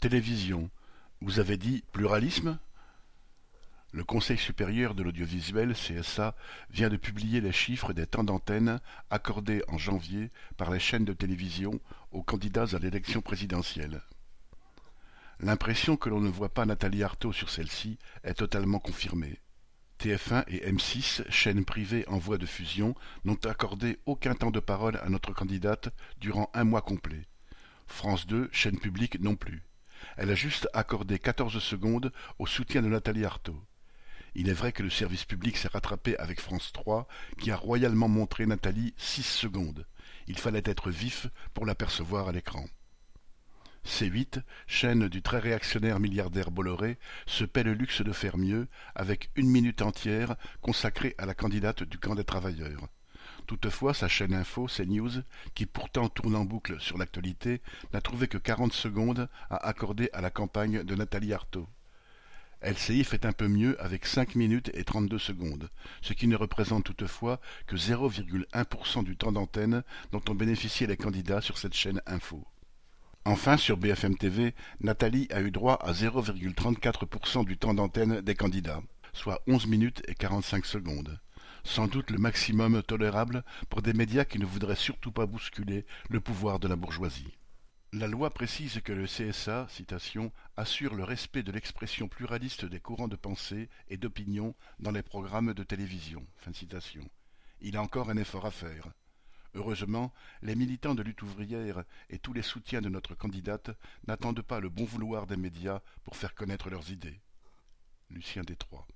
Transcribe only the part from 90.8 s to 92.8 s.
le respect de l'expression pluraliste des